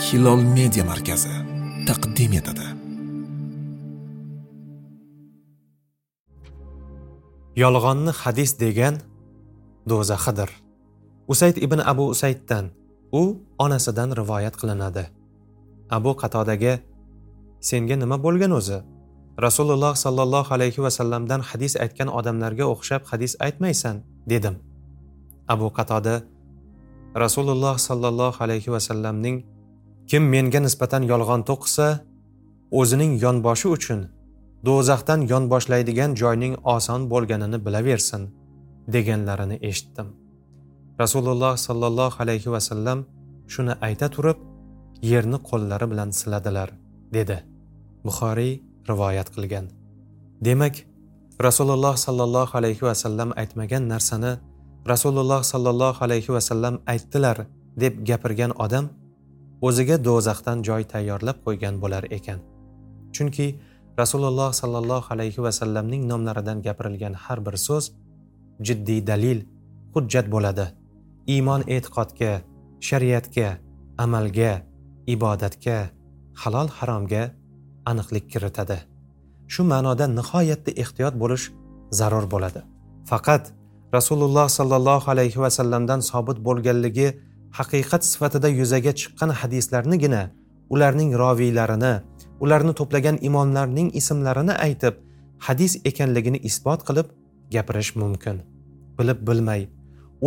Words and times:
hilol 0.00 0.40
media 0.56 0.84
markazi 0.90 1.34
taqdim 1.88 2.32
etadi. 2.40 2.66
Yolg'onni 7.62 8.12
hadis 8.22 8.50
degan 8.64 8.94
do'zaxidir. 9.90 10.50
Usayd 11.32 11.56
ibn 11.66 11.78
abu 11.92 12.04
usayddan 12.14 12.64
u 13.20 13.22
onasidan 13.64 14.10
rivoyat 14.20 14.54
qilinadi. 14.60 15.04
Abu 15.96 16.12
qatodaga 16.22 16.74
senga 17.68 17.96
nima 18.02 18.16
bo'lgan 18.24 18.52
o'zi? 18.60 18.78
Rasululloh 19.46 19.94
sollallohu 20.04 20.50
alayhi 20.56 20.80
vasallamdan 20.86 21.40
hadis 21.50 21.72
aytgan 21.84 22.08
odamlarga 22.18 22.64
o'xshab 22.72 23.02
hadis 23.10 23.32
aytmaysan 23.46 23.96
dedim. 24.32 24.56
Abu 25.54 25.68
qatoda 25.78 26.14
rasululloh 27.24 27.76
sollallohu 27.88 28.38
alayhi 28.44 28.70
vasallamning 28.76 29.36
kim 30.10 30.24
menga 30.34 30.60
nisbatan 30.66 31.02
yolg'on 31.10 31.42
to'qisa 31.48 31.86
o'zining 32.80 33.12
yonboshi 33.24 33.68
uchun 33.76 34.00
do'zaxdan 34.68 35.20
yonboshlaydigan 35.32 36.16
joyning 36.20 36.54
oson 36.74 37.00
bo'lganini 37.12 37.58
bilaversin 37.66 38.22
deganlarini 38.94 39.56
eshitdim. 39.68 40.08
Rasululloh 41.02 41.54
sallallohu 41.66 42.16
alayhi 42.24 42.50
vasallam 42.54 42.98
shuni 43.52 43.74
ayta 43.86 44.06
turib 44.14 44.38
yerni 45.12 45.38
qo'llari 45.48 45.86
bilan 45.92 46.10
siladilar 46.18 46.68
dedi. 47.16 47.38
Buxoriy 48.06 48.52
rivoyat 48.90 49.28
qilgan. 49.34 49.66
Demak 50.46 50.74
rasululloh 51.46 51.94
sallallohu 52.06 52.54
alayhi 52.60 52.82
vasallam 52.90 53.30
aytmagan 53.42 53.84
narsani 53.92 54.32
rasululloh 54.92 55.42
sallallohu 55.52 56.00
alayhi 56.06 56.30
vasallam 56.36 56.74
aytdilar 56.92 57.36
deb 57.82 57.94
gapirgan 58.08 58.52
odam 58.64 58.84
o'ziga 59.66 59.96
do'zaxdan 60.06 60.62
joy 60.68 60.82
tayyorlab 60.92 61.38
qo'ygan 61.46 61.80
bo'lar 61.82 62.04
ekan. 62.16 62.38
Chunki 63.14 63.46
rasululloh 64.00 64.50
sollallohu 64.60 65.08
alayhi 65.14 65.42
vasallamning 65.46 66.02
nomlaridan 66.10 66.58
gapirilgan 66.66 67.14
har 67.24 67.38
bir 67.46 67.56
so'z 67.66 67.84
jiddiy 68.66 69.00
dalil 69.10 69.38
hujjat 69.94 70.26
bo'ladi. 70.34 70.66
Iymon 71.34 71.62
e'tiqodga 71.74 72.32
shariatga 72.88 73.48
amalga 74.04 74.52
ibodatga 75.14 75.78
halol 76.42 76.68
haromga 76.78 77.22
aniqlik 77.90 78.26
kiritadi. 78.32 78.78
Shu 79.52 79.62
ma'noda 79.72 80.06
nihoyatda 80.18 80.70
ehtiyot 80.82 81.14
bo'lish 81.22 81.44
zarur 81.98 82.26
bo'ladi. 82.34 82.60
Faqat 83.10 83.44
rasululloh 83.96 84.48
sollallohu 84.58 85.06
alayhi 85.14 85.38
vasallamdan 85.44 86.00
sobit 86.10 86.38
bo'lganligi 86.46 87.08
haqiqat 87.58 88.02
sifatida 88.10 88.48
yuzaga 88.60 88.92
chiqqan 89.00 89.30
hadislarnigina 89.40 90.22
ularning 90.74 91.10
roviylarini 91.22 91.94
ularni 92.44 92.72
to'plagan 92.80 93.16
imomlarning 93.28 93.88
ismlarini 94.00 94.54
aytib 94.66 94.94
hadis 95.46 95.72
ekanligini 95.90 96.38
isbot 96.48 96.80
qilib 96.88 97.06
gapirish 97.54 97.92
mumkin. 98.02 98.36
Bilib 98.98 99.18
bilmay 99.28 99.62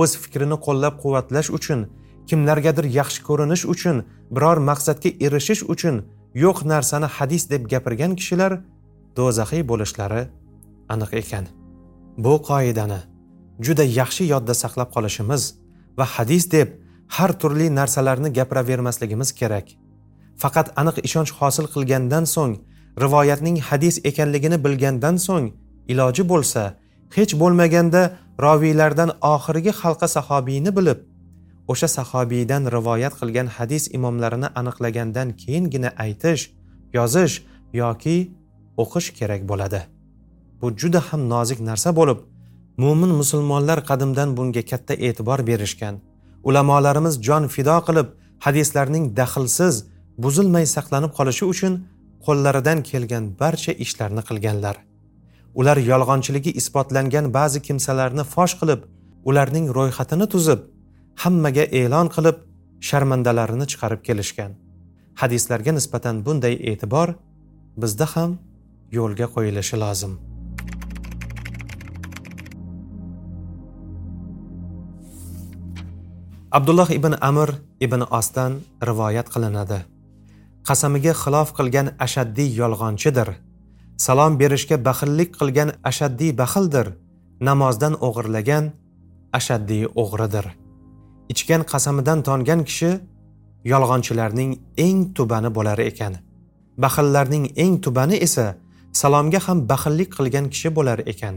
o'z 0.00 0.16
fikrini 0.22 0.56
qo'llab 0.66 0.94
quvvatlash 1.02 1.50
uchun 1.58 1.80
kimlargadir 2.28 2.86
yaxshi 2.98 3.20
ko'rinish 3.28 3.64
uchun 3.74 3.96
biror 4.34 4.58
maqsadga 4.68 5.10
erishish 5.26 5.62
uchun 5.74 5.96
yo'q 6.44 6.58
narsani 6.72 7.08
hadis 7.16 7.42
deb 7.52 7.62
gapirgan 7.72 8.12
kishilar 8.20 8.52
do'zaxiy 9.16 9.62
bo'lishlari 9.70 10.22
aniq 10.94 11.10
ekan. 11.22 11.44
Bu 12.24 12.34
qoidani 12.48 13.00
juda 13.66 13.84
yaxshi 14.00 14.24
yodda 14.32 14.54
saqlab 14.62 14.88
qolishimiz 14.94 15.42
va 15.98 16.04
hadis 16.16 16.44
deb 16.56 16.68
har 17.16 17.32
turli 17.40 17.66
narsalarni 17.78 18.28
gapiravermasligimiz 18.38 19.32
kerak. 19.40 19.66
Faqat 20.42 20.68
aniq 20.80 20.96
ishonch 21.08 21.32
hosil 21.38 21.66
qilgandan 21.74 22.24
so'ng 22.34 22.54
rivoyatning 23.04 23.56
hadis 23.68 23.96
ekanligini 24.10 24.58
bilgandan 24.64 25.16
so'ng 25.26 25.46
iloji 25.92 26.24
bo'lsa 26.32 26.62
hech 27.16 27.32
bo'lmaganda 27.42 28.02
roviylardan 28.44 29.10
oxirgi 29.34 29.72
halqa 29.80 30.08
sahobiyni 30.16 30.70
bilib 30.78 30.98
o'sha 31.72 31.88
sahobiydan 31.96 32.62
rivoyat 32.76 33.14
qilgan 33.20 33.48
hadis 33.56 33.84
imomlarini 33.96 34.48
aniqlagandan 34.60 35.28
keyingina 35.42 35.90
aytish 36.04 36.42
yozish 36.96 37.34
yoki 37.80 38.16
o'qish 38.82 39.08
kerak 39.18 39.42
bo'ladi. 39.50 39.80
Bu 40.60 40.66
juda 40.80 41.00
ham 41.08 41.28
nozik 41.34 41.60
narsa 41.68 41.90
bo'lib 41.98 42.18
mo'min 42.82 43.12
musulmonlar 43.20 43.78
qadimdan 43.90 44.28
bunga 44.36 44.62
katta 44.70 44.94
e'tibor 45.06 45.40
berishgan. 45.50 45.94
Ulamolarimiz 46.48 47.14
jon 47.26 47.44
fido 47.54 47.76
qilib 47.86 48.08
hadislarning 48.44 49.04
daxlsiz 49.18 49.74
buzilmay 50.24 50.66
saqlanib 50.76 51.12
qolishi 51.18 51.44
uchun 51.52 51.74
qo'llaridan 52.26 52.78
kelgan 52.90 53.24
barcha 53.40 53.72
ishlarni 53.84 54.22
qilganlar. 54.28 54.76
Ular 55.60 55.78
yolg'onchiligi 55.90 56.50
isbotlangan 56.60 57.26
ba'zi 57.38 57.58
kimsalarni 57.66 58.24
fosh 58.34 58.54
qilib 58.60 58.80
ularning 59.28 59.66
ro'yxatini 59.78 60.26
tuzib 60.34 60.60
hammaga 61.22 61.64
e'lon 61.80 62.08
qilib 62.16 62.36
sharmandalarini 62.88 63.66
chiqarib 63.72 64.00
kelishgan. 64.08 64.52
Hadislarga 65.20 65.72
nisbatan 65.78 66.16
bunday 66.26 66.54
e'tibor 66.70 67.08
bizda 67.82 68.06
ham 68.14 68.30
yo'lga 68.98 69.26
qo'yilishi 69.34 69.76
lozim. 69.84 70.31
Abdulloh 76.52 76.90
ibn 76.90 77.16
amir 77.20 77.50
ibn 77.80 78.02
osdan 78.18 78.60
rivoyat 78.88 79.28
qilinadi. 79.32 79.78
Qasamiga 80.68 81.14
xilof 81.22 81.48
qilgan 81.56 81.86
ashaddiy 82.06 82.50
yolg'onchidir. 82.60 83.28
Salom 83.96 84.36
berishga 84.40 84.76
baxillik 84.88 85.30
qilgan 85.38 85.70
ashaddiy 85.90 86.32
baxildir. 86.40 86.86
Namozdan 87.48 87.94
o'g'irlagan 88.06 88.64
ashaddiy 89.38 89.84
o'g'ridir. 90.02 90.46
Ichgan 91.32 91.62
qasamidan 91.72 92.18
tongan 92.28 92.60
kishi 92.68 92.90
yolg'onchilarning 93.72 94.52
eng 94.86 94.98
tubani 95.16 95.50
bo'lar 95.56 95.78
ekan. 95.90 96.20
Baxillarning 96.82 97.44
eng 97.64 97.80
tubani 97.84 98.16
esa 98.26 98.46
salomga 99.00 99.40
ham 99.46 99.58
baxillik 99.70 100.10
qilgan 100.16 100.46
kishi 100.52 100.68
bo'lar 100.76 100.98
ekan. 101.12 101.34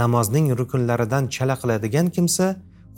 Namozning 0.00 0.46
rukunlaridan 0.60 1.24
chala 1.34 1.54
qiladigan 1.60 2.06
kimsa 2.16 2.46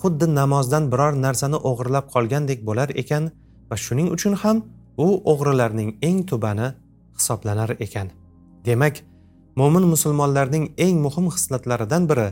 xuddi 0.00 0.26
namozdan 0.38 0.84
biror 0.92 1.14
narsani 1.24 1.58
o'g'irlab 1.68 2.06
qolgandek 2.14 2.60
bo'lar 2.68 2.88
ekan 3.02 3.24
va 3.70 3.76
shuning 3.84 4.08
uchun 4.16 4.34
ham 4.42 4.56
u 5.04 5.06
o'g'rilarning 5.32 5.90
eng 6.08 6.18
tubani 6.30 6.68
hisoblanar 7.18 7.70
ekan. 7.86 8.08
Demak 8.66 8.94
mo'min 9.60 9.84
musulmonlarning 9.92 10.64
eng 10.86 10.96
muhim 11.06 11.26
xislatlaridan 11.34 12.08
biri 12.10 12.28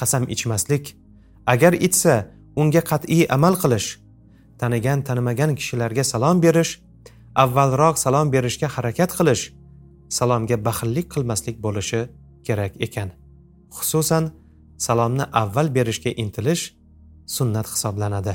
qasam 0.00 0.24
ichmaslik. 0.34 0.84
Agar 1.52 1.72
ichsa 1.86 2.14
unga 2.60 2.82
qat'iy 2.90 3.26
amal 3.36 3.54
qilish 3.62 3.88
tanigan 4.60 4.98
tanimagan 5.08 5.50
kishilarga 5.58 6.04
salom 6.12 6.40
berish 6.44 6.72
avvalroq 7.42 7.96
salom 8.04 8.26
berishga 8.34 8.68
harakat 8.76 9.10
qilish 9.18 9.44
salomga 10.18 10.56
baxillik 10.66 11.06
qilmaslik 11.14 11.56
bo'lishi 11.64 12.00
kerak 12.46 12.72
ekan. 12.86 13.08
Xususan 13.76 14.24
salomni 14.86 15.24
avval 15.42 15.68
berishga 15.76 16.10
intilish 16.22 16.64
sunnat 17.26 17.66
hisoblanadi. 17.66 18.34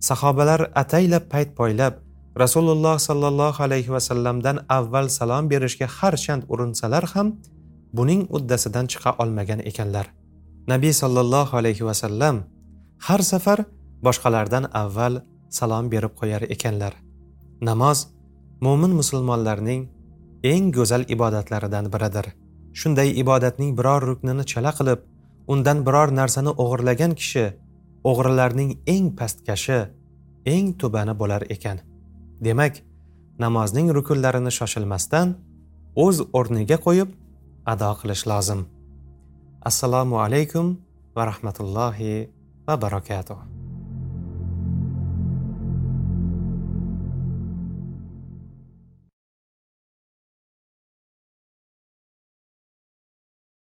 Sahobalar 0.00 0.70
ataylab 0.74 1.24
payt 1.32 1.56
poylab 1.58 1.94
rasululloh 2.42 2.96
sollallohu 2.98 3.62
alayhi 3.62 3.90
vasallamdan 3.96 4.56
avval 4.68 5.08
salom 5.08 5.48
berishga 5.50 5.86
har 5.96 6.14
chand 6.16 6.42
urinsalar 6.52 7.04
ham 7.14 7.28
buning 7.92 8.22
uddasidan 8.36 8.86
chiqa 8.92 9.10
olmagan 9.22 9.60
ekanlar. 9.70 10.06
Nabiy 10.72 10.92
sollallohu 11.02 11.56
alayhi 11.60 11.84
vasallam 11.90 12.36
har 13.06 13.20
safar 13.32 13.58
boshqalardan 14.06 14.64
avval 14.82 15.14
salom 15.58 15.90
berib 15.92 16.12
qo'yar 16.20 16.42
ekanlar. 16.54 16.94
Namoz 17.68 17.98
mo'min 18.64 18.92
musulmonlarning 19.00 19.88
eng 20.52 20.70
go'zal 20.76 21.02
ibodatlaridan 21.14 21.86
biridir. 21.94 22.26
Shunday 22.80 23.08
ibodatning 23.22 23.70
biror 23.78 24.02
ruknini 24.10 24.44
chala 24.52 24.72
qilib 24.78 25.00
undan 25.52 25.78
biror 25.86 26.08
narsani 26.20 26.52
o'g'irlagan 26.62 27.12
kishi 27.20 27.46
o'g'rilarning 28.04 28.78
eng 28.86 29.12
pastkashi 29.18 29.80
eng 30.46 30.72
tubani 30.80 31.14
bo'lar 31.20 31.42
ekan. 31.54 31.80
Demak 32.40 32.82
namozning 33.38 33.92
rukunlarini 33.96 34.52
shoshilmasdan 34.58 35.36
o'z 36.04 36.24
o'rniga 36.38 36.78
qo'yib 36.86 37.08
ado 37.72 37.90
qilish 38.00 38.24
lozim. 38.30 38.66
Assalomu 39.70 40.16
alaykum 40.24 40.76
va 41.16 41.22
rahmatullohi 41.30 42.12
va 42.66 42.74
barakatuh. 42.84 43.59